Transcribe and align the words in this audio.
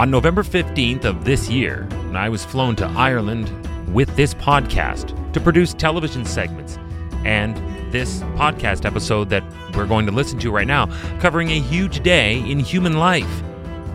On 0.00 0.10
November 0.10 0.42
15th 0.42 1.04
of 1.04 1.26
this 1.26 1.50
year, 1.50 1.86
I 2.14 2.30
was 2.30 2.42
flown 2.42 2.74
to 2.76 2.86
Ireland 2.86 3.52
with 3.92 4.16
this 4.16 4.32
podcast 4.32 5.14
to 5.34 5.40
produce 5.42 5.74
television 5.74 6.24
segments 6.24 6.78
and 7.26 7.54
this 7.92 8.20
podcast 8.34 8.86
episode 8.86 9.28
that 9.28 9.44
we're 9.74 9.84
going 9.84 10.06
to 10.06 10.12
listen 10.12 10.38
to 10.38 10.50
right 10.50 10.66
now, 10.66 10.86
covering 11.18 11.50
a 11.50 11.60
huge 11.60 12.02
day 12.02 12.38
in 12.50 12.60
human 12.60 12.94
life 12.94 13.42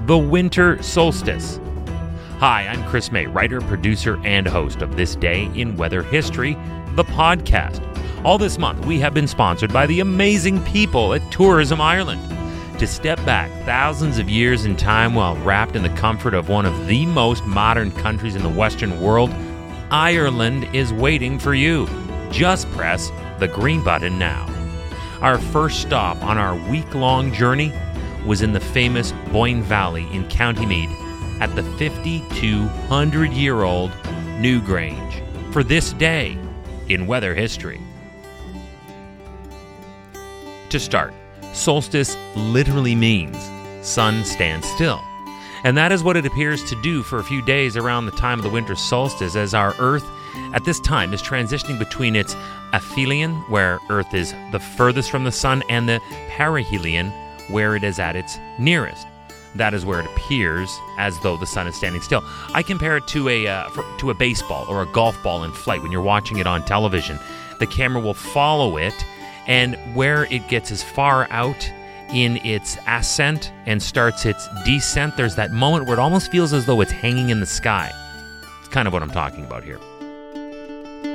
the 0.06 0.16
winter 0.16 0.80
solstice. 0.84 1.60
Hi, 2.38 2.68
I'm 2.68 2.84
Chris 2.88 3.12
May, 3.12 3.26
writer, 3.26 3.60
producer, 3.62 4.20
and 4.24 4.46
host 4.46 4.84
of 4.84 4.96
This 4.96 5.16
Day 5.16 5.50
in 5.56 5.76
Weather 5.76 6.04
History, 6.04 6.54
the 6.94 7.06
podcast. 7.06 7.84
All 8.24 8.38
this 8.38 8.60
month, 8.60 8.86
we 8.86 9.00
have 9.00 9.16
been 9.16 9.28
sponsored 9.28 9.74
by 9.74 9.88
the 9.88 10.02
amazing 10.02 10.64
people 10.66 11.16
at 11.16 11.32
Tourism 11.32 11.82
Ireland. 11.82 12.35
To 12.80 12.88
step 12.88 13.24
back 13.26 13.50
thousands 13.64 14.18
of 14.18 14.30
years 14.30 14.66
in 14.66 14.76
time 14.76 15.16
while 15.16 15.38
wrapped 15.38 15.78
in 15.78 15.82
the 15.82 15.90
comfort 15.92 16.34
of 16.34 16.50
one 16.50 16.66
of 16.66 16.88
the 16.88 17.06
most 17.06 17.46
modern 17.46 17.90
countries 17.90 18.36
in 18.36 18.44
the 18.44 18.50
Western 18.50 19.00
world, 19.00 19.30
Ireland 19.92 20.68
is 20.76 20.92
waiting 20.92 21.40
for 21.40 21.54
you. 21.54 21.88
Just 22.32 22.70
press 22.72 23.14
the 23.40 23.48
green 23.48 23.82
button 23.82 24.20
now. 24.20 24.46
Our 25.22 25.38
first 25.38 25.84
stop 25.84 26.22
on 26.22 26.38
our 26.38 26.54
week 26.70 26.94
long 26.94 27.32
journey 27.32 27.72
was 28.26 28.42
in 28.42 28.52
the 28.52 28.60
famous 28.60 29.14
Boyne 29.32 29.64
Valley 29.64 30.06
in 30.12 30.28
County 30.28 30.66
Meath 30.66 30.92
at 31.40 31.56
the 31.56 31.64
5,200 31.64 33.32
year 33.32 33.64
old 33.64 33.92
Newgrange 34.42 35.54
for 35.54 35.64
this 35.64 35.94
day 35.94 36.38
in 36.90 37.08
weather 37.08 37.34
history. 37.34 37.80
To 40.68 40.78
start, 40.78 41.14
solstice 41.56 42.18
literally 42.36 42.96
means 42.96 43.38
sun 43.82 44.26
stands 44.26 44.68
still. 44.68 45.02
And 45.64 45.76
that 45.78 45.92
is 45.92 46.04
what 46.04 46.18
it 46.18 46.26
appears 46.26 46.64
to 46.66 46.82
do 46.82 47.02
for 47.02 47.18
a 47.18 47.24
few 47.24 47.42
days 47.42 47.76
around 47.76 48.06
the 48.06 48.12
time 48.12 48.38
of 48.38 48.44
the 48.44 48.50
winter 48.50 48.76
solstice 48.76 49.36
as 49.36 49.54
our 49.54 49.74
Earth 49.80 50.06
at 50.54 50.66
this 50.66 50.80
time 50.80 51.14
is 51.14 51.22
transitioning 51.22 51.80
between 51.80 52.16
its 52.16 52.36
aphelion, 52.74 53.34
where 53.50 53.80
Earth 53.90 54.14
is 54.14 54.34
the 54.52 54.60
furthest 54.60 55.10
from 55.10 55.24
the 55.24 55.32
sun, 55.32 55.64
and 55.70 55.88
the 55.88 56.02
perihelion, 56.30 57.12
where 57.50 57.76
it 57.76 57.84
is 57.84 58.00
at 58.00 58.16
its 58.16 58.38
nearest. 58.60 59.08
That 59.56 59.74
is 59.74 59.86
where 59.86 60.02
it 60.02 60.06
appears 60.06 60.78
as 60.98 61.18
though 61.22 61.38
the 61.38 61.46
sun 61.46 61.68
is 61.68 61.76
standing 61.76 62.02
still. 62.02 62.24
I 62.54 62.62
compare 62.62 62.98
it 62.98 63.08
to 63.08 63.30
a 63.30 63.48
uh, 63.48 63.70
for, 63.70 63.86
to 64.00 64.10
a 64.10 64.14
baseball 64.14 64.66
or 64.68 64.82
a 64.82 64.86
golf 64.88 65.22
ball 65.24 65.44
in 65.44 65.52
flight. 65.52 65.82
When 65.82 65.92
you're 65.92 66.02
watching 66.02 66.38
it 66.38 66.48
on 66.48 66.64
television, 66.66 67.18
the 67.60 67.68
camera 67.68 68.02
will 68.02 68.14
follow 68.14 68.78
it, 68.78 68.94
and 69.48 69.76
where 69.96 70.26
it 70.26 70.48
gets 70.48 70.72
as 70.72 70.84
far 70.84 71.28
out 71.30 71.72
in 72.14 72.38
its 72.46 72.78
ascent 72.88 73.52
and 73.66 73.82
starts 73.82 74.26
its 74.26 74.48
descent, 74.64 75.18
there's 75.18 75.36
that 75.36 75.52
moment 75.52 75.86
where 75.86 75.98
it 75.98 76.00
almost 76.00 76.32
feels 76.32 76.54
as 76.54 76.66
though 76.66 76.82
it's 76.82 76.92
hanging 76.92 77.30
in 77.30 77.40
the 77.40 77.46
sky. 77.46 77.92
It's 78.60 78.70
kind 78.70 78.88
of 78.88 78.94
what 78.94 79.02
I'm 79.02 79.12
talking 79.12 79.44
about 79.44 79.64
here. 79.64 79.80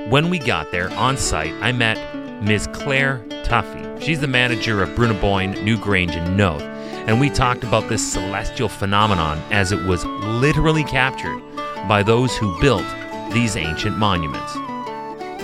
When 0.09 0.31
we 0.31 0.39
got 0.39 0.73
there 0.73 0.91
on 0.91 1.17
site, 1.17 1.55
I 1.61 1.73
met 1.73 1.99
Ms. 2.43 2.69
Claire 2.73 3.19
Tuffy. 3.45 4.01
She's 4.01 4.21
the 4.21 4.27
manager 4.27 4.83
of 4.83 4.89
Brú 4.91 5.09
na 5.09 5.21
Bóinne, 5.21 5.55
Newgrange, 5.57 6.17
and 6.17 6.37
Knowth. 6.37 6.63
And 6.63 7.21
we 7.21 7.31
talked 7.31 7.65
about 7.65 7.89
this 7.89 8.13
celestial 8.13 8.69
phenomenon 8.69 9.39
as 9.51 9.73
it 9.73 9.83
was 9.85 10.05
literally 10.05 10.85
captured 10.85 11.41
by 11.89 12.03
those 12.03 12.37
who 12.37 12.61
built 12.61 12.85
these 13.33 13.57
ancient 13.57 13.99
monuments. 13.99 14.55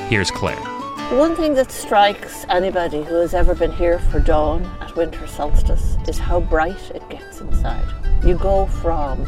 Here's 0.09 0.31
Claire. 0.31 0.76
One 1.11 1.37
thing 1.37 1.55
that 1.55 1.71
strikes 1.71 2.45
anybody 2.49 3.01
who 3.05 3.15
has 3.15 3.33
ever 3.33 3.55
been 3.55 3.71
here 3.71 4.01
for 4.01 4.19
dawn 4.19 4.65
at 4.81 4.97
winter 4.97 5.25
solstice 5.29 5.97
is 6.09 6.19
how 6.19 6.41
bright 6.41 6.91
it 6.97 7.09
gets 7.09 7.41
inside. 7.41 7.87
You 8.25 8.37
go 8.37 8.67
from 8.67 9.25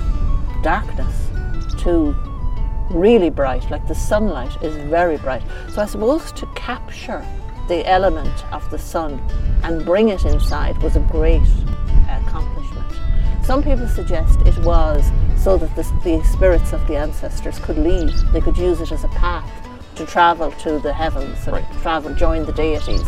darkness 0.64 1.28
to 1.84 2.16
really 2.90 3.30
bright, 3.30 3.70
like 3.70 3.86
the 3.86 3.94
sunlight 3.94 4.60
is 4.60 4.74
very 4.90 5.18
bright. 5.18 5.44
So 5.68 5.80
I 5.80 5.86
suppose 5.86 6.32
to 6.32 6.46
capture 6.56 7.24
the 7.68 7.88
element 7.88 8.44
of 8.52 8.68
the 8.72 8.78
sun 8.78 9.20
and 9.62 9.84
bring 9.84 10.08
it 10.08 10.24
inside 10.24 10.82
was 10.82 10.96
a 10.96 11.00
great 11.00 11.48
accomplishment. 12.10 12.92
Some 13.44 13.62
people 13.62 13.86
suggest 13.86 14.40
it 14.40 14.58
was 14.58 15.08
so 15.36 15.56
that 15.56 15.76
the, 15.76 15.84
the 16.02 16.24
spirits 16.24 16.72
of 16.72 16.84
the 16.88 16.96
ancestors 16.96 17.60
could 17.60 17.78
leave, 17.78 18.12
they 18.32 18.40
could 18.40 18.58
use 18.58 18.80
it 18.80 18.90
as 18.90 19.04
a 19.04 19.08
path 19.08 19.67
to 19.98 20.06
travel 20.06 20.50
to 20.52 20.78
the 20.78 20.92
heavens 20.92 21.36
and 21.44 21.54
Right. 21.54 21.82
travel, 21.82 22.14
join 22.14 22.46
the 22.46 22.52
deities. 22.52 23.04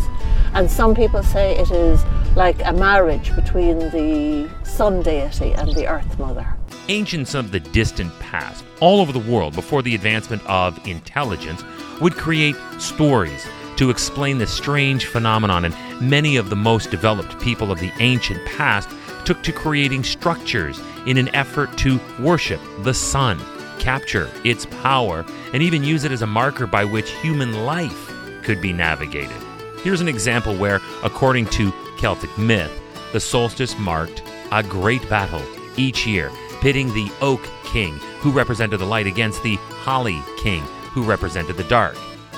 And 0.53 0.69
some 0.69 0.93
people 0.93 1.23
say 1.23 1.57
it 1.57 1.71
is 1.71 2.03
like 2.35 2.61
a 2.65 2.73
marriage 2.73 3.33
between 3.35 3.79
the 3.91 4.49
sun 4.63 5.01
deity 5.01 5.53
and 5.53 5.73
the 5.73 5.87
earth 5.87 6.19
mother. 6.19 6.45
Ancients 6.89 7.33
of 7.33 7.51
the 7.51 7.59
distant 7.59 8.11
past, 8.19 8.65
all 8.81 8.99
over 8.99 9.13
the 9.13 9.19
world 9.19 9.55
before 9.55 9.81
the 9.81 9.95
advancement 9.95 10.41
of 10.45 10.79
intelligence, 10.85 11.63
would 12.01 12.15
create 12.15 12.55
stories 12.79 13.47
to 13.77 13.89
explain 13.89 14.37
this 14.37 14.51
strange 14.51 15.05
phenomenon, 15.05 15.65
and 15.65 15.75
many 16.01 16.35
of 16.35 16.49
the 16.49 16.55
most 16.55 16.91
developed 16.91 17.39
people 17.39 17.71
of 17.71 17.79
the 17.79 17.91
ancient 17.99 18.45
past 18.45 18.89
took 19.23 19.41
to 19.43 19.51
creating 19.53 20.03
structures 20.03 20.81
in 21.05 21.17
an 21.17 21.33
effort 21.33 21.77
to 21.77 21.99
worship 22.19 22.59
the 22.83 22.93
sun, 22.93 23.39
capture 23.81 24.29
its 24.45 24.65
power, 24.67 25.25
and 25.53 25.61
even 25.61 25.83
use 25.83 26.05
it 26.05 26.11
as 26.11 26.21
a 26.21 26.27
marker 26.27 26.67
by 26.67 26.85
which 26.85 27.09
human 27.09 27.65
life 27.65 28.11
could 28.43 28.61
be 28.61 28.71
navigated. 28.71 29.35
Here's 29.83 30.01
an 30.01 30.07
example 30.07 30.55
where, 30.55 30.79
according 31.03 31.47
to 31.47 31.73
Celtic 31.97 32.35
myth, 32.37 32.71
the 33.11 33.19
solstice 33.19 33.77
marked 33.79 34.23
a 34.51 34.63
great 34.63 35.07
battle 35.09 35.41
each 35.75 36.05
year, 36.05 36.31
pitting 36.61 36.93
the 36.93 37.11
Oak 37.21 37.41
King, 37.65 37.95
who 38.19 38.31
represented 38.31 38.79
the 38.79 38.85
light, 38.85 39.07
against 39.07 39.41
the 39.41 39.55
Holly 39.55 40.21
King, 40.37 40.61
who 40.91 41.03
represented 41.03 41.57
the 41.57 41.63
dark. 41.63 41.97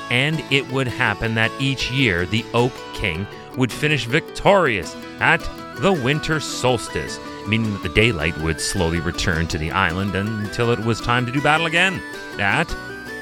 And 0.09 0.43
it 0.51 0.65
would 0.71 0.87
happen 0.87 1.35
that 1.35 1.51
each 1.59 1.91
year 1.91 2.25
the 2.25 2.45
Oak 2.53 2.73
King 2.93 3.27
would 3.57 3.71
finish 3.71 4.05
victorious 4.05 4.95
at 5.19 5.41
the 5.77 5.91
winter 5.91 6.39
solstice, 6.39 7.19
meaning 7.47 7.73
that 7.73 7.83
the 7.83 7.89
daylight 7.89 8.37
would 8.39 8.59
slowly 8.59 8.99
return 8.99 9.47
to 9.47 9.57
the 9.57 9.71
island 9.71 10.15
until 10.15 10.71
it 10.71 10.79
was 10.79 11.01
time 11.01 11.25
to 11.25 11.31
do 11.31 11.41
battle 11.41 11.65
again 11.65 12.01
at 12.39 12.67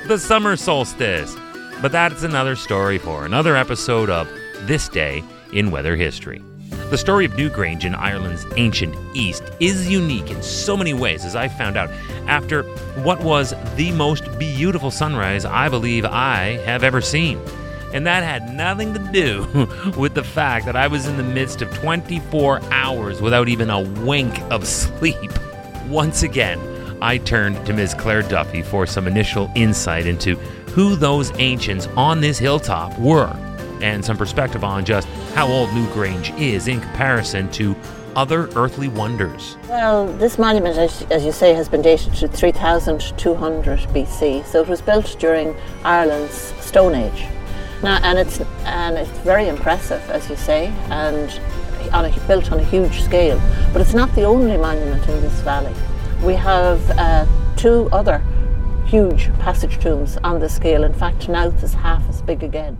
the 0.08 0.18
summer 0.18 0.56
solstice. 0.56 1.36
But 1.82 1.92
that's 1.92 2.24
another 2.24 2.56
story 2.56 2.98
for 2.98 3.26
another 3.26 3.56
episode 3.56 4.09
of 4.09 4.28
This 4.62 4.88
Day 4.88 5.24
in 5.52 5.72
Weather 5.72 5.96
History. 5.96 6.42
The 6.90 6.98
story 6.98 7.26
of 7.26 7.32
Newgrange 7.32 7.86
in 7.86 7.96
Ireland's 7.96 8.46
ancient 8.58 8.96
East 9.16 9.44
is 9.59 9.90
unique 9.90 10.30
in 10.30 10.44
so 10.44 10.76
many 10.76 10.94
ways, 10.94 11.24
as 11.24 11.36
I 11.36 11.48
found 11.48 11.78
out 11.78 11.90
after 12.28 12.64
what 13.03 13.22
was 13.22 13.53
the 13.76 13.92
most 13.94 14.38
beautiful 14.38 14.92
sunrise 14.92 15.46
I 15.46 15.70
believe 15.70 16.06
I 16.06 16.58
have 16.66 16.84
ever 16.84 17.00
seen. 17.00 17.40
And 17.94 18.06
that 18.06 18.24
had 18.24 18.41
nothing 18.51 18.94
to 18.94 19.00
do 19.12 19.45
with 19.97 20.13
the 20.13 20.23
fact 20.23 20.66
that 20.66 20.75
I 20.75 20.88
was 20.88 21.07
in 21.07 21.17
the 21.17 21.23
midst 21.23 21.62
of 21.62 21.73
24 21.75 22.62
hours 22.72 23.22
without 23.22 23.50
even 23.50 23.69
a 23.69 23.81
wink 23.81 24.39
of 24.51 24.67
sleep. 24.67 25.31
Once 25.88 26.23
again, 26.23 26.59
I 27.01 27.17
turned 27.17 27.66
to 27.66 27.73
Ms. 27.73 27.95
Claire 27.95 28.23
Tuffy 28.23 28.63
for 28.63 28.85
some 28.85 29.07
initial 29.07 29.51
insight 29.56 30.06
into 30.06 30.35
who 30.75 30.95
those 30.95 31.31
ancients 31.40 31.88
on 31.97 32.22
this 32.22 32.38
hilltop 32.38 32.97
were 33.00 33.35
and 33.81 34.06
some 34.06 34.17
perspective 34.17 34.63
on 34.63 34.85
just 34.85 35.07
how 35.34 35.47
old 35.47 35.69
Newgrange 35.69 36.38
is 36.40 36.67
in 36.67 36.79
comparison 36.79 37.50
to 37.51 37.75
other 38.16 38.50
earthly 38.56 38.88
wonders. 38.88 39.57
Well, 39.67 40.07
this 40.17 40.38
monument, 40.38 40.78
as, 40.78 41.01
as 41.03 41.23
you 41.23 41.31
say, 41.31 41.53
has 41.53 41.69
been 41.69 41.81
dated 41.81 42.13
to 42.16 42.28
3200 42.28 43.79
BC. 43.79 44.45
So 44.45 44.61
it 44.61 44.67
was 44.67 44.81
built 44.81 45.16
during 45.19 45.56
Ireland's 45.84 46.53
Stone 46.59 46.95
Age. 46.95 47.25
Now, 47.84 48.00
and 48.03 48.19
it's 48.19 48.40
and 48.66 48.97
it's 48.97 49.09
very 49.19 49.47
impressive, 49.47 50.08
as 50.09 50.30
you 50.30 50.36
say, 50.36 50.68
and 50.90 51.40
on 51.92 52.06
a, 52.06 52.19
built 52.28 52.52
on 52.52 52.59
a 52.59 52.64
huge 52.64 53.02
scale. 53.02 53.41
But 53.73 53.82
it's 53.82 53.94
not 53.94 54.14
the 54.14 54.23
only 54.23 54.55
monument 54.58 55.08
in 55.08 55.22
this 55.22 55.40
valley. 55.41 55.73
We 56.23 56.35
have 56.35 56.79
uh, 56.91 57.26
two 57.55 57.90
other 57.91 58.23
huge 58.85 59.34
passage 59.40 59.79
tombs 59.79 60.17
on 60.23 60.40
the 60.40 60.50
scale. 60.50 60.84
In 60.84 60.94
fact, 60.94 61.28
Knowth 61.28 61.64
is 61.64 61.73
half 61.73 62.08
as 62.08 62.22
big 62.22 62.44
again. 62.44 62.78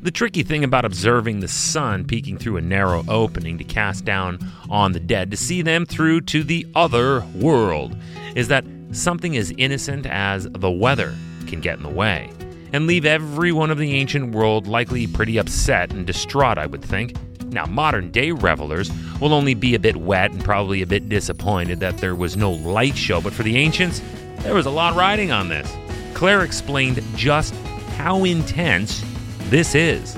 The 0.00 0.10
tricky 0.10 0.42
thing 0.42 0.64
about 0.64 0.84
observing 0.84 1.40
the 1.40 1.48
sun 1.48 2.04
peeking 2.06 2.38
through 2.38 2.56
a 2.56 2.60
narrow 2.60 3.04
opening 3.08 3.58
to 3.58 3.64
cast 3.64 4.04
down 4.04 4.38
on 4.68 4.92
the 4.92 5.00
dead 5.00 5.30
to 5.30 5.36
see 5.36 5.62
them 5.62 5.86
through 5.86 6.22
to 6.22 6.42
the 6.42 6.66
other 6.74 7.24
world 7.36 7.96
is 8.34 8.48
that 8.48 8.64
something 8.90 9.36
as 9.36 9.52
innocent 9.58 10.06
as 10.06 10.48
the 10.50 10.70
weather 10.70 11.14
can 11.46 11.60
get 11.60 11.76
in 11.76 11.84
the 11.84 11.88
way 11.88 12.30
and 12.72 12.86
leave 12.86 13.04
everyone 13.04 13.70
of 13.70 13.78
the 13.78 13.94
ancient 13.94 14.34
world 14.34 14.66
likely 14.66 15.06
pretty 15.06 15.38
upset 15.38 15.92
and 15.92 16.06
distraught, 16.06 16.58
I 16.58 16.66
would 16.66 16.82
think. 16.82 17.14
Now, 17.52 17.66
modern 17.66 18.10
day 18.10 18.30
revelers 18.30 18.90
will 19.20 19.34
only 19.34 19.54
be 19.54 19.74
a 19.74 19.78
bit 19.78 19.96
wet 19.96 20.30
and 20.30 20.42
probably 20.42 20.80
a 20.80 20.86
bit 20.86 21.08
disappointed 21.08 21.80
that 21.80 21.98
there 21.98 22.14
was 22.14 22.36
no 22.36 22.50
light 22.50 22.96
show, 22.96 23.20
but 23.20 23.34
for 23.34 23.42
the 23.42 23.58
ancients, 23.58 24.00
there 24.38 24.54
was 24.54 24.66
a 24.66 24.70
lot 24.70 24.96
riding 24.96 25.30
on 25.30 25.48
this. 25.48 25.70
Claire 26.14 26.42
explained 26.42 27.02
just 27.14 27.54
how 27.96 28.24
intense 28.24 29.04
this 29.50 29.74
is. 29.74 30.16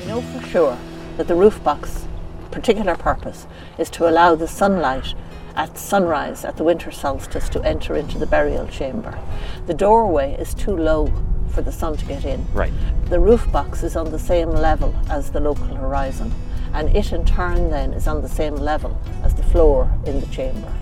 We 0.00 0.06
know 0.06 0.20
for 0.20 0.46
sure 0.46 0.78
that 1.16 1.26
the 1.26 1.34
roof 1.34 1.62
box 1.64 2.06
particular 2.50 2.96
purpose 2.96 3.46
is 3.78 3.88
to 3.90 4.08
allow 4.08 4.34
the 4.34 4.48
sunlight 4.48 5.14
at 5.56 5.78
sunrise 5.78 6.44
at 6.44 6.56
the 6.56 6.64
winter 6.64 6.90
solstice 6.90 7.48
to 7.48 7.62
enter 7.62 7.96
into 7.96 8.18
the 8.18 8.26
burial 8.26 8.66
chamber. 8.68 9.18
The 9.66 9.74
doorway 9.74 10.34
is 10.38 10.54
too 10.54 10.76
low 10.76 11.12
for 11.48 11.62
the 11.62 11.72
sun 11.72 11.96
to 11.96 12.04
get 12.04 12.24
in. 12.24 12.46
Right. 12.52 12.72
The 13.06 13.20
roof 13.20 13.50
box 13.50 13.82
is 13.82 13.96
on 13.96 14.10
the 14.10 14.18
same 14.18 14.50
level 14.50 14.94
as 15.10 15.30
the 15.30 15.40
local 15.40 15.66
horizon, 15.66 16.32
and 16.72 16.94
it 16.94 17.12
in 17.12 17.24
turn 17.24 17.70
then 17.70 17.92
is 17.92 18.06
on 18.06 18.22
the 18.22 18.28
same 18.28 18.56
level 18.56 19.00
as 19.22 19.34
the 19.34 19.42
floor 19.42 19.90
in 20.06 20.20
the 20.20 20.26
chamber. 20.26 20.72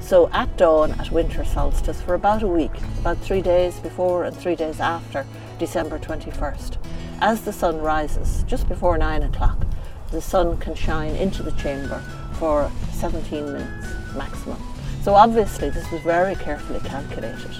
So 0.00 0.30
at 0.32 0.56
dawn 0.56 0.92
at 0.92 1.10
winter 1.10 1.44
solstice 1.44 2.00
for 2.00 2.14
about 2.14 2.42
a 2.42 2.46
week, 2.46 2.70
about 3.00 3.18
three 3.18 3.42
days 3.42 3.78
before 3.80 4.24
and 4.24 4.36
three 4.36 4.54
days 4.54 4.78
after 4.78 5.26
December 5.58 5.98
21st, 5.98 6.76
as 7.20 7.42
the 7.42 7.52
sun 7.52 7.78
rises 7.78 8.44
just 8.46 8.68
before 8.68 8.98
nine 8.98 9.22
o'clock, 9.22 9.66
the 10.10 10.20
sun 10.20 10.58
can 10.58 10.74
shine 10.74 11.16
into 11.16 11.42
the 11.42 11.52
chamber 11.52 12.00
for 12.34 12.70
17 12.92 13.52
minutes 13.52 13.86
maximum. 14.14 14.62
So 15.02 15.14
obviously 15.14 15.70
this 15.70 15.90
was 15.90 16.02
very 16.02 16.34
carefully 16.36 16.80
calculated 16.80 17.50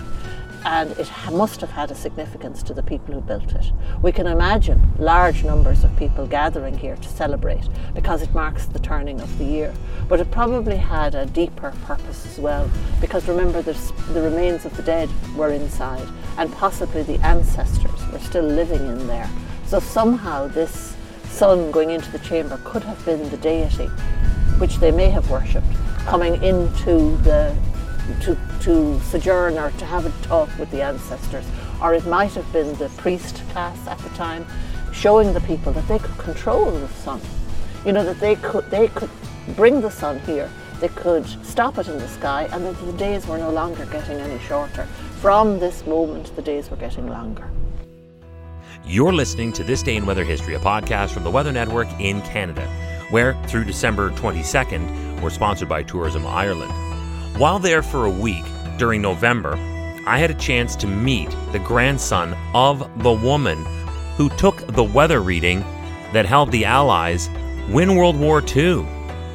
and 0.66 0.90
it 0.98 1.08
must 1.30 1.60
have 1.60 1.70
had 1.70 1.92
a 1.92 1.94
significance 1.94 2.60
to 2.60 2.74
the 2.74 2.82
people 2.82 3.14
who 3.14 3.20
built 3.20 3.52
it. 3.54 3.70
We 4.02 4.10
can 4.10 4.26
imagine 4.26 4.82
large 4.98 5.44
numbers 5.44 5.84
of 5.84 5.96
people 5.96 6.26
gathering 6.26 6.76
here 6.76 6.96
to 6.96 7.08
celebrate 7.08 7.68
because 7.94 8.20
it 8.20 8.34
marks 8.34 8.66
the 8.66 8.80
turning 8.80 9.20
of 9.20 9.38
the 9.38 9.44
year. 9.44 9.72
But 10.08 10.18
it 10.18 10.32
probably 10.32 10.76
had 10.76 11.14
a 11.14 11.24
deeper 11.24 11.72
purpose 11.84 12.26
as 12.26 12.40
well 12.40 12.68
because 13.00 13.28
remember 13.28 13.62
the, 13.62 13.74
the 14.12 14.20
remains 14.20 14.64
of 14.64 14.76
the 14.76 14.82
dead 14.82 15.08
were 15.36 15.50
inside 15.52 16.08
and 16.36 16.52
possibly 16.52 17.04
the 17.04 17.24
ancestors 17.24 18.04
were 18.10 18.18
still 18.18 18.44
living 18.44 18.84
in 18.88 19.06
there. 19.06 19.30
So 19.66 19.78
somehow 19.78 20.48
this 20.48 20.96
sun 21.28 21.70
going 21.70 21.90
into 21.90 22.10
the 22.10 22.18
chamber 22.18 22.60
could 22.64 22.82
have 22.82 23.04
been 23.04 23.30
the 23.30 23.36
deity 23.36 23.86
which 24.58 24.78
they 24.78 24.90
may 24.90 25.10
have 25.10 25.30
worshipped 25.30 25.66
coming 26.06 26.42
into 26.42 27.16
the 27.18 27.56
to, 28.22 28.38
to 28.60 29.00
sojourn 29.00 29.58
or 29.58 29.70
to 29.72 29.84
have 29.84 30.06
a 30.06 30.26
talk 30.26 30.48
with 30.58 30.70
the 30.70 30.82
ancestors. 30.82 31.44
Or 31.82 31.94
it 31.94 32.06
might 32.06 32.32
have 32.32 32.50
been 32.52 32.74
the 32.76 32.88
priest 32.90 33.42
class 33.50 33.86
at 33.86 33.98
the 33.98 34.08
time 34.10 34.46
showing 34.92 35.32
the 35.32 35.40
people 35.42 35.72
that 35.72 35.86
they 35.88 35.98
could 35.98 36.16
control 36.18 36.70
the 36.70 36.88
sun. 36.88 37.20
You 37.84 37.92
know, 37.92 38.04
that 38.04 38.18
they 38.18 38.36
could, 38.36 38.70
they 38.70 38.88
could 38.88 39.10
bring 39.54 39.80
the 39.80 39.90
sun 39.90 40.18
here, 40.20 40.50
they 40.80 40.88
could 40.88 41.26
stop 41.44 41.78
it 41.78 41.88
in 41.88 41.98
the 41.98 42.08
sky, 42.08 42.48
and 42.52 42.64
that 42.64 42.76
the 42.84 42.92
days 42.94 43.26
were 43.26 43.38
no 43.38 43.50
longer 43.50 43.86
getting 43.86 44.18
any 44.18 44.38
shorter. 44.40 44.84
From 45.20 45.58
this 45.58 45.86
moment, 45.86 46.34
the 46.34 46.42
days 46.42 46.70
were 46.70 46.76
getting 46.76 47.08
longer. 47.08 47.50
You're 48.84 49.12
listening 49.12 49.52
to 49.54 49.64
This 49.64 49.82
Day 49.82 49.96
in 49.96 50.06
Weather 50.06 50.24
History, 50.24 50.54
a 50.54 50.60
podcast 50.60 51.10
from 51.10 51.24
the 51.24 51.30
Weather 51.30 51.52
Network 51.52 51.88
in 51.98 52.22
Canada, 52.22 52.66
where 53.10 53.34
through 53.44 53.64
December 53.64 54.10
22nd, 54.10 55.20
we're 55.20 55.30
sponsored 55.30 55.68
by 55.68 55.82
Tourism 55.82 56.26
Ireland. 56.26 56.85
While 57.38 57.58
there 57.58 57.82
for 57.82 58.06
a 58.06 58.10
week 58.10 58.46
during 58.78 59.02
November, 59.02 59.56
I 60.06 60.16
had 60.16 60.30
a 60.30 60.34
chance 60.34 60.74
to 60.76 60.86
meet 60.86 61.28
the 61.52 61.58
grandson 61.58 62.34
of 62.54 62.90
the 63.02 63.12
woman 63.12 63.62
who 64.16 64.30
took 64.30 64.66
the 64.68 64.82
weather 64.82 65.20
reading 65.20 65.60
that 66.14 66.24
helped 66.24 66.50
the 66.50 66.64
Allies 66.64 67.28
win 67.68 67.94
World 67.94 68.18
War 68.18 68.42
II. 68.42 68.86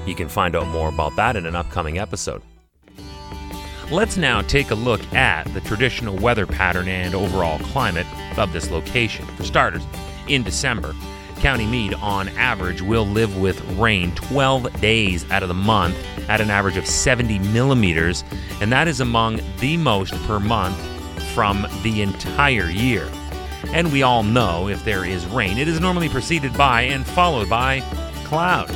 You 0.08 0.16
can 0.16 0.30
find 0.30 0.56
out 0.56 0.66
more 0.70 0.90
about 0.90 1.16
that 1.18 1.36
in 1.36 1.46
an 1.46 1.56
upcoming 1.56 2.00
episode. 2.00 2.42
Let's 3.92 4.18
now 4.18 4.42
take 4.42 4.72
a 4.72 4.76
look 4.76 5.02
at 5.14 5.44
the 5.54 5.62
traditional 5.62 6.18
weather 6.18 6.48
pattern 6.48 6.88
and 6.88 7.14
overall 7.14 7.60
climate 7.60 8.08
of 8.36 8.52
this 8.52 8.72
location. 8.72 9.28
For 9.38 9.44
starters, 9.44 9.86
in 10.28 10.42
December, 10.42 10.96
County 11.36 11.68
Meath, 11.68 11.94
on 12.02 12.30
average, 12.30 12.82
will 12.82 13.06
live 13.06 13.38
with 13.40 13.62
rain 13.78 14.12
12 14.16 14.82
days 14.82 15.30
out 15.30 15.44
of 15.44 15.50
the 15.50 15.54
month 15.54 15.98
at 16.32 16.40
an 16.40 16.50
average 16.50 16.78
of 16.78 16.88
70 16.88 17.40
millimeters, 17.40 18.24
and 18.62 18.72
that 18.72 18.88
is 18.88 19.02
among 19.02 19.42
the 19.60 19.76
most 19.76 20.14
per 20.24 20.40
month 20.40 20.80
from 21.34 21.68
the 21.84 22.02
entire 22.02 22.70
year. 22.70 23.12
And 23.74 23.92
we 23.92 24.02
all 24.02 24.24
know 24.24 24.70
if 24.70 24.86
there 24.86 25.04
is 25.04 25.26
rain, 25.26 25.58
it 25.58 25.68
is 25.68 25.82
normally 25.82 26.08
preceded 26.08 26.58
by 26.58 26.84
and 26.84 27.06
followed 27.06 27.50
by 27.50 27.82
cloud. 28.24 28.72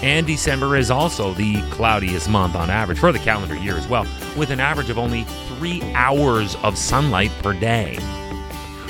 And 0.00 0.28
December 0.28 0.76
is 0.76 0.92
also 0.92 1.34
the 1.34 1.60
cloudiest 1.72 2.28
month 2.28 2.54
on 2.54 2.70
average 2.70 3.00
for 3.00 3.10
the 3.10 3.18
calendar 3.18 3.56
year 3.56 3.76
as 3.76 3.88
well, 3.88 4.06
with 4.36 4.50
an 4.50 4.60
average 4.60 4.88
of 4.88 4.96
only 4.96 5.24
three 5.58 5.82
hours 5.94 6.54
of 6.62 6.78
sunlight 6.78 7.32
per 7.42 7.52
day. 7.52 7.98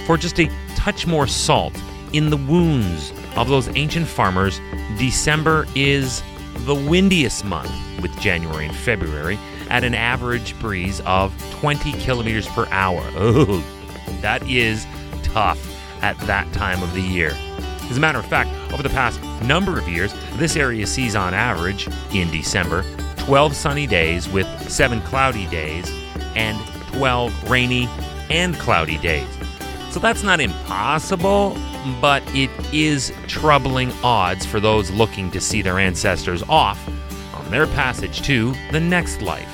For 0.06 0.18
just 0.18 0.38
a 0.38 0.50
touch 0.76 1.06
more 1.06 1.26
salt, 1.26 1.74
in 2.12 2.28
the 2.28 2.36
wounds 2.36 3.10
of 3.36 3.48
those 3.48 3.68
ancient 3.74 4.06
farmers, 4.06 4.60
December 4.98 5.66
is 5.74 6.22
the 6.64 6.74
windiest 6.74 7.44
month, 7.44 7.72
with 8.00 8.16
January 8.20 8.66
and 8.66 8.76
February 8.76 9.38
at 9.68 9.84
an 9.84 9.94
average 9.94 10.58
breeze 10.58 11.00
of 11.06 11.34
20 11.60 11.92
kilometers 11.94 12.46
per 12.48 12.66
hour. 12.70 13.02
Oh, 13.14 13.64
that 14.20 14.46
is 14.48 14.86
tough 15.22 15.60
at 16.02 16.18
that 16.20 16.52
time 16.52 16.82
of 16.82 16.92
the 16.94 17.00
year. 17.00 17.32
As 17.90 17.96
a 17.96 18.00
matter 18.00 18.18
of 18.18 18.26
fact, 18.26 18.50
over 18.72 18.82
the 18.82 18.88
past 18.88 19.20
number 19.42 19.78
of 19.78 19.88
years, 19.88 20.14
this 20.34 20.56
area 20.56 20.86
sees 20.86 21.14
on 21.14 21.34
average 21.34 21.88
in 22.14 22.30
December 22.30 22.84
12 23.18 23.54
sunny 23.54 23.86
days 23.86 24.28
with 24.28 24.46
7 24.70 25.00
cloudy 25.02 25.46
days 25.46 25.90
and 26.34 26.58
12 26.94 27.50
rainy 27.50 27.88
and 28.30 28.54
cloudy 28.56 28.98
days. 28.98 29.28
So 29.92 30.00
that's 30.00 30.22
not 30.22 30.40
impossible, 30.40 31.54
but 32.00 32.22
it 32.34 32.48
is 32.72 33.12
troubling 33.28 33.92
odds 34.02 34.46
for 34.46 34.58
those 34.58 34.90
looking 34.90 35.30
to 35.32 35.38
see 35.40 35.60
their 35.60 35.78
ancestors 35.78 36.42
off 36.44 36.82
on 37.34 37.50
their 37.50 37.66
passage 37.66 38.22
to 38.22 38.54
the 38.70 38.80
next 38.80 39.20
life. 39.20 39.50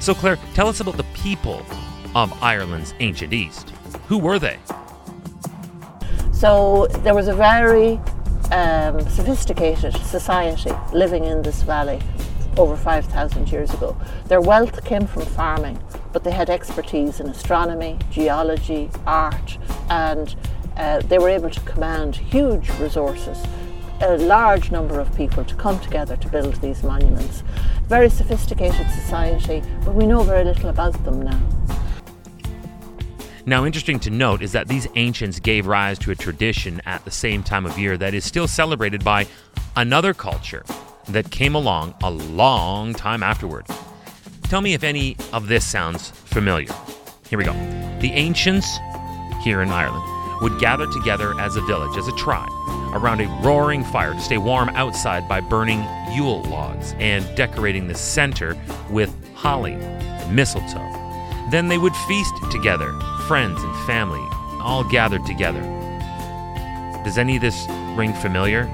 So, 0.00 0.12
Claire, 0.12 0.38
tell 0.54 0.66
us 0.66 0.80
about 0.80 0.96
the 0.96 1.04
people 1.14 1.64
of 2.16 2.32
Ireland's 2.42 2.94
ancient 2.98 3.32
East. 3.32 3.70
Who 4.08 4.18
were 4.18 4.40
they? 4.40 4.58
So, 6.32 6.88
there 7.04 7.14
was 7.14 7.28
a 7.28 7.34
very 7.34 8.00
um, 8.50 8.98
sophisticated 9.08 9.94
society 9.98 10.72
living 10.92 11.26
in 11.26 11.42
this 11.42 11.62
valley 11.62 12.00
over 12.56 12.76
5,000 12.76 13.52
years 13.52 13.72
ago. 13.72 13.96
Their 14.26 14.40
wealth 14.40 14.84
came 14.84 15.06
from 15.06 15.26
farming, 15.26 15.78
but 16.12 16.24
they 16.24 16.30
had 16.30 16.50
expertise 16.50 17.20
in 17.20 17.28
astronomy, 17.28 17.98
geology, 18.10 18.90
art, 19.06 19.58
and 19.88 20.34
uh, 20.76 21.00
they 21.00 21.18
were 21.18 21.28
able 21.28 21.50
to 21.50 21.60
command 21.60 22.16
huge 22.16 22.68
resources, 22.78 23.42
a 24.00 24.16
large 24.16 24.70
number 24.70 24.98
of 24.98 25.14
people 25.16 25.44
to 25.44 25.54
come 25.54 25.78
together 25.80 26.16
to 26.16 26.28
build 26.28 26.54
these 26.56 26.82
monuments. 26.82 27.42
Very 27.86 28.08
sophisticated 28.08 28.88
society, 28.90 29.62
but 29.84 29.94
we 29.94 30.06
know 30.06 30.22
very 30.22 30.44
little 30.44 30.70
about 30.70 31.04
them 31.04 31.22
now. 31.22 31.40
Now, 33.46 33.64
interesting 33.64 33.98
to 34.00 34.10
note 34.10 34.42
is 34.42 34.52
that 34.52 34.68
these 34.68 34.86
ancients 34.96 35.40
gave 35.40 35.66
rise 35.66 35.98
to 36.00 36.10
a 36.10 36.14
tradition 36.14 36.80
at 36.86 37.04
the 37.04 37.10
same 37.10 37.42
time 37.42 37.66
of 37.66 37.78
year 37.78 37.96
that 37.96 38.14
is 38.14 38.24
still 38.24 38.46
celebrated 38.46 39.02
by 39.02 39.26
another 39.76 40.14
culture 40.14 40.64
that 41.08 41.30
came 41.30 41.54
along 41.54 41.94
a 42.02 42.10
long 42.10 42.92
time 42.94 43.22
afterward. 43.22 43.66
Tell 44.50 44.60
me 44.60 44.74
if 44.74 44.82
any 44.82 45.16
of 45.32 45.46
this 45.46 45.64
sounds 45.64 46.10
familiar. 46.10 46.66
Here 47.28 47.38
we 47.38 47.44
go. 47.44 47.52
The 48.00 48.10
ancients 48.10 48.66
here 49.44 49.62
in 49.62 49.68
Ireland 49.68 50.02
would 50.42 50.58
gather 50.58 50.90
together 50.90 51.38
as 51.38 51.54
a 51.54 51.60
village, 51.60 51.96
as 51.96 52.08
a 52.08 52.16
tribe, 52.16 52.50
around 52.92 53.20
a 53.20 53.28
roaring 53.44 53.84
fire 53.84 54.12
to 54.12 54.20
stay 54.20 54.38
warm 54.38 54.68
outside 54.70 55.28
by 55.28 55.40
burning 55.40 55.86
Yule 56.12 56.42
logs 56.46 56.96
and 56.98 57.24
decorating 57.36 57.86
the 57.86 57.94
center 57.94 58.60
with 58.90 59.14
holly 59.34 59.74
and 59.74 60.34
mistletoe. 60.34 60.82
Then 61.52 61.68
they 61.68 61.78
would 61.78 61.94
feast 62.08 62.34
together, 62.50 62.92
friends 63.28 63.62
and 63.62 63.86
family, 63.86 64.18
all 64.60 64.82
gathered 64.82 65.24
together. 65.26 65.62
Does 67.04 67.18
any 67.18 67.36
of 67.36 67.42
this 67.42 67.68
ring 67.96 68.12
familiar? 68.14 68.64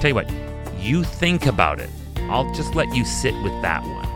Tell 0.00 0.08
you 0.08 0.16
what, 0.16 0.28
you 0.80 1.04
think 1.04 1.46
about 1.46 1.78
it. 1.78 1.90
I'll 2.22 2.52
just 2.54 2.74
let 2.74 2.92
you 2.92 3.04
sit 3.04 3.40
with 3.44 3.52
that 3.62 3.84
one. 3.84 4.11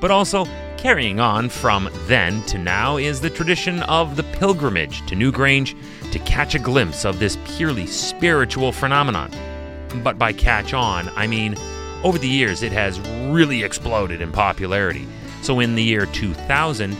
But 0.00 0.10
also, 0.10 0.46
carrying 0.76 1.18
on 1.20 1.48
from 1.48 1.88
then 2.06 2.42
to 2.42 2.58
now 2.58 2.96
is 2.96 3.20
the 3.20 3.30
tradition 3.30 3.82
of 3.84 4.16
the 4.16 4.22
pilgrimage 4.22 5.04
to 5.06 5.16
Newgrange 5.16 5.74
to 6.12 6.18
catch 6.20 6.54
a 6.54 6.58
glimpse 6.58 7.04
of 7.04 7.18
this 7.18 7.38
purely 7.56 7.86
spiritual 7.86 8.72
phenomenon. 8.72 9.30
But 10.02 10.18
by 10.18 10.32
catch 10.32 10.74
on, 10.74 11.08
I 11.16 11.26
mean 11.26 11.56
over 12.04 12.18
the 12.18 12.28
years 12.28 12.62
it 12.62 12.72
has 12.72 13.00
really 13.30 13.62
exploded 13.62 14.20
in 14.20 14.30
popularity. 14.30 15.06
So 15.42 15.60
in 15.60 15.74
the 15.74 15.82
year 15.82 16.06
2000, 16.06 16.96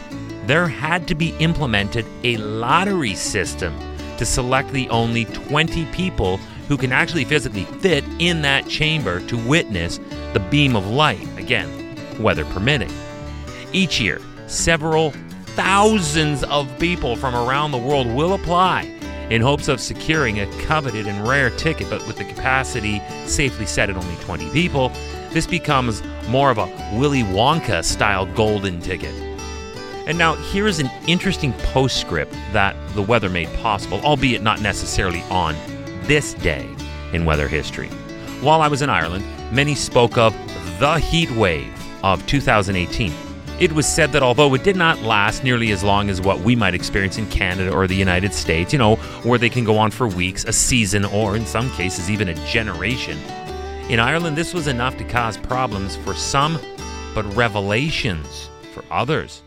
there 0.46 0.68
had 0.68 1.06
to 1.08 1.14
be 1.14 1.36
implemented 1.38 2.06
a 2.24 2.36
lottery 2.38 3.14
system 3.14 3.78
to 4.16 4.24
select 4.24 4.72
the 4.72 4.88
only 4.88 5.26
20 5.26 5.84
people 5.86 6.38
who 6.68 6.76
can 6.76 6.92
actually 6.92 7.24
physically 7.24 7.64
fit 7.80 8.04
in 8.18 8.42
that 8.42 8.66
chamber 8.66 9.20
to 9.28 9.36
witness 9.46 9.98
the 10.32 10.44
beam 10.50 10.74
of 10.74 10.86
light, 10.86 11.26
again, 11.38 11.85
weather 12.18 12.44
permitting. 12.46 12.92
Each 13.72 14.00
year, 14.00 14.20
several 14.46 15.12
thousands 15.56 16.44
of 16.44 16.78
people 16.78 17.16
from 17.16 17.34
around 17.34 17.72
the 17.72 17.78
world 17.78 18.06
will 18.06 18.34
apply, 18.34 18.92
in 19.30 19.42
hopes 19.42 19.66
of 19.66 19.80
securing 19.80 20.38
a 20.38 20.46
coveted 20.62 21.06
and 21.06 21.26
rare 21.26 21.50
ticket, 21.50 21.90
but 21.90 22.06
with 22.06 22.16
the 22.16 22.24
capacity 22.24 23.02
safely 23.24 23.66
set 23.66 23.90
at 23.90 23.96
only 23.96 24.14
20 24.16 24.50
people, 24.50 24.90
this 25.30 25.46
becomes 25.46 26.02
more 26.28 26.50
of 26.50 26.58
a 26.58 26.66
Willy 26.94 27.22
Wonka 27.22 27.82
style 27.84 28.26
golden 28.34 28.80
ticket. 28.80 29.12
And 30.06 30.16
now 30.16 30.36
here's 30.36 30.78
an 30.78 30.88
interesting 31.08 31.52
postscript 31.54 32.32
that 32.52 32.76
the 32.94 33.02
weather 33.02 33.28
made 33.28 33.52
possible, 33.54 34.00
albeit 34.02 34.42
not 34.42 34.60
necessarily 34.60 35.22
on 35.22 35.56
this 36.02 36.34
day 36.34 36.68
in 37.12 37.24
weather 37.24 37.48
history. 37.48 37.88
While 38.40 38.60
I 38.60 38.68
was 38.68 38.82
in 38.82 38.90
Ireland, 38.90 39.24
many 39.50 39.74
spoke 39.74 40.16
of 40.16 40.32
the 40.78 41.00
heat 41.00 41.30
wave 41.32 41.75
of 42.12 42.24
2018. 42.26 43.12
It 43.58 43.72
was 43.72 43.84
said 43.84 44.12
that 44.12 44.22
although 44.22 44.54
it 44.54 44.62
did 44.62 44.76
not 44.76 45.02
last 45.02 45.42
nearly 45.42 45.72
as 45.72 45.82
long 45.82 46.08
as 46.08 46.20
what 46.20 46.38
we 46.40 46.54
might 46.54 46.74
experience 46.74 47.18
in 47.18 47.26
Canada 47.30 47.72
or 47.72 47.88
the 47.88 47.96
United 47.96 48.32
States, 48.32 48.72
you 48.72 48.78
know, 48.78 48.94
where 49.24 49.40
they 49.40 49.48
can 49.48 49.64
go 49.64 49.76
on 49.76 49.90
for 49.90 50.06
weeks, 50.06 50.44
a 50.44 50.52
season, 50.52 51.04
or 51.06 51.34
in 51.34 51.44
some 51.44 51.68
cases 51.72 52.08
even 52.08 52.28
a 52.28 52.46
generation, 52.46 53.18
in 53.88 53.98
Ireland 53.98 54.36
this 54.36 54.54
was 54.54 54.68
enough 54.68 54.96
to 54.98 55.04
cause 55.04 55.36
problems 55.36 55.96
for 55.96 56.14
some, 56.14 56.60
but 57.12 57.24
revelations 57.34 58.50
for 58.72 58.84
others. 58.90 59.42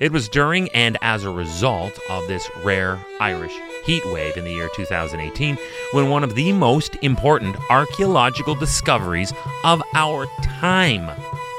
It 0.00 0.10
was 0.10 0.30
during 0.30 0.70
and 0.70 0.96
as 1.02 1.24
a 1.24 1.30
result 1.30 1.98
of 2.08 2.26
this 2.28 2.48
rare 2.64 2.98
Irish 3.20 3.52
heat 3.84 4.04
wave 4.06 4.38
in 4.38 4.44
the 4.44 4.52
year 4.52 4.70
2018 4.74 5.58
when 5.92 6.08
one 6.08 6.24
of 6.24 6.34
the 6.34 6.52
most 6.52 6.96
important 7.02 7.56
archaeological 7.68 8.54
discoveries 8.54 9.34
of 9.64 9.82
our 9.94 10.26
time 10.42 11.10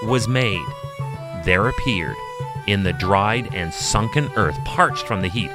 was 0.03 0.27
made 0.27 0.65
there 1.43 1.67
appeared, 1.67 2.15
in 2.67 2.83
the 2.83 2.93
dried 2.93 3.53
and 3.53 3.73
sunken 3.73 4.29
earth, 4.35 4.57
parched 4.63 5.07
from 5.07 5.21
the 5.21 5.27
heat, 5.27 5.51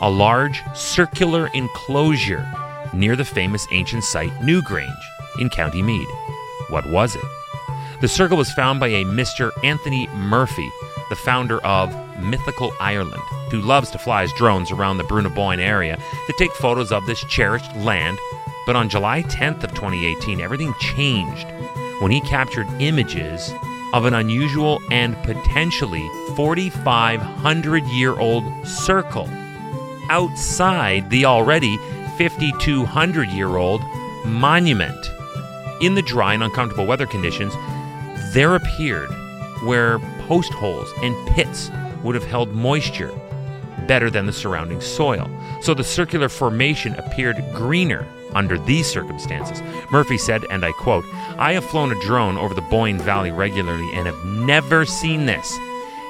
a 0.00 0.10
large 0.10 0.62
circular 0.74 1.48
enclosure 1.54 2.46
near 2.92 3.14
the 3.14 3.24
famous 3.24 3.66
ancient 3.70 4.02
site 4.02 4.32
Newgrange 4.40 4.90
in 5.38 5.48
County 5.50 5.82
Meath. 5.82 6.08
What 6.68 6.86
was 6.86 7.14
it? 7.14 7.24
The 8.00 8.08
circle 8.08 8.36
was 8.36 8.52
found 8.52 8.80
by 8.80 8.88
a 8.88 9.04
Mr. 9.04 9.50
Anthony 9.62 10.08
Murphy, 10.08 10.70
the 11.08 11.16
founder 11.16 11.58
of 11.64 11.94
Mythical 12.18 12.72
Ireland, 12.80 13.22
who 13.50 13.60
loves 13.60 13.90
to 13.90 13.98
fly 13.98 14.22
his 14.22 14.32
drones 14.32 14.70
around 14.70 14.96
the 14.96 15.04
Brú 15.04 15.22
na 15.22 15.28
Bóinne 15.28 15.60
area 15.60 15.96
to 16.26 16.32
take 16.38 16.52
photos 16.54 16.92
of 16.92 17.06
this 17.06 17.22
cherished 17.24 17.74
land. 17.76 18.18
But 18.66 18.76
on 18.76 18.88
July 18.88 19.22
10th 19.24 19.64
of 19.64 19.74
2018, 19.74 20.40
everything 20.40 20.74
changed 20.80 21.46
when 22.00 22.10
he 22.10 22.20
captured 22.22 22.68
images 22.80 23.52
of 23.92 24.04
an 24.04 24.14
unusual 24.14 24.80
and 24.90 25.16
potentially 25.22 26.08
4,500 26.36 27.84
year 27.86 28.18
old 28.18 28.44
circle 28.66 29.28
outside 30.10 31.08
the 31.10 31.24
already 31.24 31.76
5,200 32.18 33.30
year 33.30 33.56
old 33.56 33.80
monument. 34.24 35.10
In 35.80 35.94
the 35.94 36.02
dry 36.02 36.34
and 36.34 36.42
uncomfortable 36.42 36.86
weather 36.86 37.06
conditions, 37.06 37.54
there 38.32 38.54
appeared 38.54 39.10
where 39.62 39.98
post 40.26 40.52
holes 40.52 40.92
and 41.02 41.28
pits 41.28 41.70
would 42.02 42.14
have 42.14 42.24
held 42.24 42.54
moisture 42.54 43.12
better 43.86 44.10
than 44.10 44.26
the 44.26 44.32
surrounding 44.32 44.80
soil. 44.80 45.28
So 45.60 45.74
the 45.74 45.84
circular 45.84 46.28
formation 46.28 46.94
appeared 46.94 47.42
greener 47.52 48.06
under 48.34 48.58
these 48.58 48.86
circumstances. 48.86 49.62
Murphy 49.90 50.18
said, 50.18 50.44
and 50.50 50.64
I 50.64 50.72
quote, 50.72 51.04
I 51.38 51.52
have 51.52 51.64
flown 51.64 51.92
a 51.92 52.00
drone 52.00 52.36
over 52.36 52.54
the 52.54 52.60
Boyne 52.62 52.98
Valley 52.98 53.30
regularly 53.30 53.90
and 53.94 54.06
have 54.06 54.24
never 54.24 54.84
seen 54.84 55.26
this. 55.26 55.56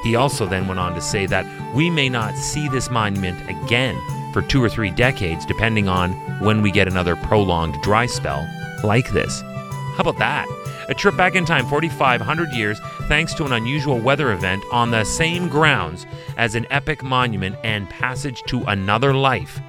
He 0.02 0.16
also 0.16 0.46
then 0.46 0.66
went 0.66 0.80
on 0.80 0.94
to 0.94 1.00
say 1.00 1.26
that 1.26 1.46
we 1.74 1.90
may 1.90 2.08
not 2.08 2.36
see 2.36 2.68
this 2.68 2.90
monument 2.90 3.48
again 3.48 4.00
for 4.32 4.42
two 4.42 4.62
or 4.62 4.68
three 4.68 4.90
decades, 4.90 5.44
depending 5.44 5.88
on 5.88 6.12
when 6.40 6.62
we 6.62 6.70
get 6.70 6.88
another 6.88 7.16
prolonged 7.16 7.80
dry 7.82 8.06
spell 8.06 8.48
like 8.82 9.10
this. 9.10 9.42
How 9.94 10.00
about 10.00 10.18
that? 10.18 10.48
A 10.88 10.94
trip 10.94 11.16
back 11.16 11.34
in 11.34 11.44
time 11.44 11.66
4,500 11.66 12.52
years 12.52 12.80
thanks 13.06 13.34
to 13.34 13.44
an 13.44 13.52
unusual 13.52 13.98
weather 13.98 14.32
event 14.32 14.64
on 14.72 14.90
the 14.90 15.04
same 15.04 15.48
grounds 15.48 16.06
as 16.36 16.54
an 16.54 16.66
epic 16.70 17.02
monument 17.02 17.56
and 17.62 17.88
passage 17.90 18.42
to 18.44 18.64
another 18.64 19.14
life 19.14 19.60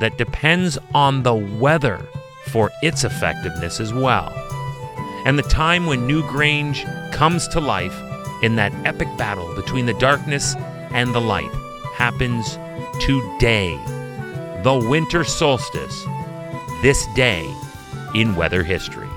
that 0.00 0.18
depends 0.18 0.78
on 0.94 1.22
the 1.22 1.34
weather 1.34 2.00
for 2.46 2.70
its 2.82 3.04
effectiveness 3.04 3.80
as 3.80 3.92
well. 3.92 4.32
And 5.24 5.38
the 5.38 5.42
time 5.42 5.86
when 5.86 6.08
Newgrange 6.08 7.12
comes 7.12 7.48
to 7.48 7.60
life 7.60 7.96
in 8.42 8.56
that 8.56 8.72
epic 8.86 9.08
battle 9.16 9.54
between 9.54 9.86
the 9.86 9.94
darkness 9.94 10.54
and 10.90 11.14
the 11.14 11.20
light 11.20 11.50
happens 11.94 12.58
today, 13.00 13.76
the 14.62 14.86
winter 14.88 15.24
solstice, 15.24 16.04
this 16.82 17.06
day 17.14 17.52
in 18.14 18.36
weather 18.36 18.62
history. 18.62 19.08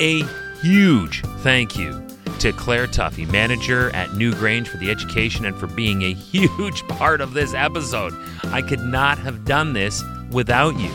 A 0.00 0.22
huge 0.62 1.22
thank 1.40 1.76
you 1.76 2.11
to 2.42 2.52
Claire 2.52 2.88
Tuffy, 2.88 3.24
manager 3.30 3.94
at 3.94 4.08
Newgrange, 4.10 4.66
for 4.66 4.76
the 4.76 4.90
education 4.90 5.44
and 5.44 5.56
for 5.56 5.68
being 5.68 6.02
a 6.02 6.12
huge 6.32 6.82
part 6.88 7.20
of 7.20 7.34
this 7.34 7.54
episode. 7.54 8.12
I 8.46 8.62
could 8.62 8.80
not 8.80 9.16
have 9.18 9.44
done 9.44 9.74
this 9.74 10.02
without 10.32 10.76
you. 10.76 10.90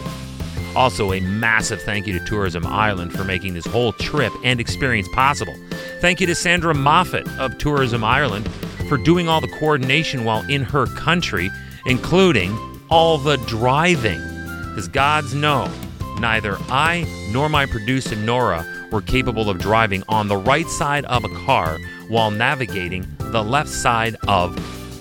Also, 0.76 1.14
a 1.14 1.22
massive 1.22 1.82
thank 1.82 2.06
you 2.06 2.20
to 2.20 2.26
Tourism 2.26 2.68
Ireland 2.68 3.14
for 3.14 3.24
making 3.24 3.54
this 3.54 3.66
whole 3.66 3.94
trip 3.94 4.34
and 4.44 4.60
experience 4.60 5.08
possible. 5.14 5.56
Thank 6.02 6.20
you 6.20 6.28
to 6.28 6.36
Sandra 6.36 6.76
Moffat 6.76 7.26
of 7.40 7.58
Tourism 7.58 8.04
Ireland 8.04 8.52
for 8.90 8.98
doing 8.98 9.30
all 9.30 9.40
the 9.40 9.48
coordination 9.58 10.26
while 10.26 10.44
in 10.50 10.64
her 10.64 10.86
country, 10.86 11.50
including 11.86 12.58
all 12.90 13.18
the 13.18 13.38
driving. 13.48 14.20
Because 14.68 14.90
gods 14.90 15.34
know, 15.34 15.72
neither 16.20 16.58
I 16.68 17.08
nor 17.32 17.48
my 17.48 17.66
producer 17.66 18.18
Nora 18.18 18.66
were 18.98 19.02
capable 19.04 19.48
of 19.48 19.60
driving 19.60 20.02
on 20.10 20.28
the 20.28 20.36
right 20.36 20.68
side 20.68 21.06
of 21.06 21.24
a 21.24 21.30
car 21.46 21.78
while 22.08 22.32
navigating 22.32 23.06
the 23.20 23.44
left 23.44 23.70
side 23.70 24.16
of 24.28 24.56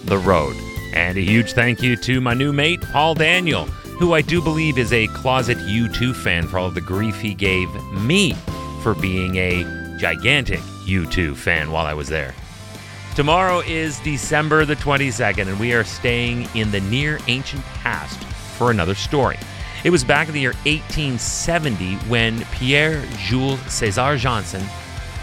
the 0.05 0.19
road. 0.19 0.55
And 0.93 1.17
a 1.17 1.23
huge 1.23 1.55
thank 1.55 1.81
you 1.81 1.97
to 1.97 2.21
my 2.21 2.35
new 2.35 2.53
mate, 2.53 2.83
Paul 2.93 3.15
Daniel, 3.15 3.65
who 3.99 4.13
I 4.13 4.21
do 4.21 4.43
believe 4.43 4.77
is 4.77 4.93
a 4.93 5.07
closet 5.07 5.57
U2 5.57 6.15
fan 6.15 6.47
for 6.47 6.59
all 6.59 6.71
the 6.71 6.83
grief 6.83 7.19
he 7.19 7.33
gave 7.33 7.73
me 7.95 8.35
for 8.83 8.95
being 8.95 9.37
a 9.37 9.65
gigantic 9.99 10.61
U2 10.85 11.35
fan 11.35 11.73
while 11.73 11.87
I 11.87 11.95
was 11.95 12.09
there. 12.09 12.35
Tomorrow 13.15 13.61
is 13.61 13.99
December 14.01 14.67
the 14.67 14.77
22nd, 14.77 15.49
and 15.49 15.59
we 15.59 15.73
are 15.73 15.85
staying 15.85 16.51
in 16.55 16.71
the 16.71 16.81
near 16.83 17.19
ancient 17.29 17.65
past 17.65 18.23
for 18.59 18.71
another 18.71 18.95
story. 18.95 19.39
It 19.87 19.91
was 19.91 20.03
back 20.03 20.27
in 20.27 20.35
the 20.35 20.41
year 20.41 20.55
1870 20.65 21.95
when 22.09 22.45
Pierre 22.47 23.07
Jules 23.19 23.61
César 23.61 24.19
Janssen 24.19 24.65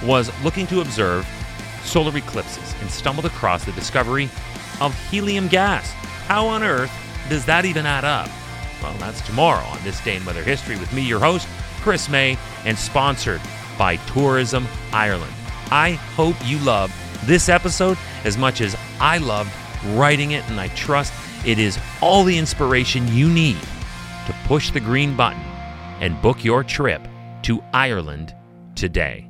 was 0.08 0.32
looking 0.42 0.68
to 0.68 0.80
observe 0.80 1.28
solar 1.84 2.16
eclipses 2.16 2.74
and 2.80 2.90
stumbled 2.90 3.26
across 3.26 3.66
the 3.66 3.74
discovery 3.74 4.30
of 4.80 4.98
helium 5.10 5.50
gas. 5.50 5.92
How 6.30 6.48
on 6.48 6.64
earth 6.64 6.90
does 7.28 7.44
that 7.44 7.66
even 7.66 7.86
add 7.86 8.06
up? 8.06 8.30
Well, 8.82 8.94
that's 9.00 9.20
tomorrow 9.28 9.66
on 9.66 9.84
This 9.84 10.00
Day 10.00 10.16
in 10.16 10.24
Weather 10.24 10.44
History 10.44 10.80
with 10.80 10.94
me, 10.94 11.02
your 11.02 11.20
host, 11.20 11.46
Chris 11.82 12.08
May, 12.08 12.38
and 12.64 12.78
sponsored 12.78 13.42
by 13.78 13.98
Tourism 14.14 14.66
Ireland. 14.94 15.34
I 15.72 16.00
hope 16.16 16.38
you 16.46 16.58
love 16.60 16.90
this 17.26 17.50
episode 17.50 17.98
as 18.24 18.38
much 18.38 18.62
as 18.62 18.78
I 19.02 19.18
loved 19.18 19.52
writing 19.88 20.32
it, 20.32 20.50
and 20.50 20.58
I 20.58 20.70
trust 20.70 21.12
it 21.46 21.60
is 21.60 21.78
all 22.00 22.24
the 22.24 22.38
inspiration 22.38 23.06
you 23.10 23.28
need 23.30 23.58
to 24.28 24.36
push 24.46 24.72
the 24.72 24.80
green 24.80 25.16
button 25.16 25.42
and 26.02 26.22
book 26.22 26.44
your 26.44 26.64
trip 26.64 27.08
to 27.44 27.64
Ireland 27.74 28.36
today. 28.76 29.30